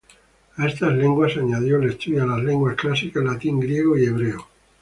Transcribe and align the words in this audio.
A 0.57 0.65
estas 0.65 0.93
lenguas 0.95 1.37
añadió 1.37 1.77
el 1.77 1.91
estudio 1.91 2.21
de 2.21 2.27
las 2.31 2.43
lenguas 2.43 2.75
clásicas 2.75 3.23
latín, 3.23 3.59
griego, 3.59 3.95
y 3.95 4.05
hebreo. 4.05 4.47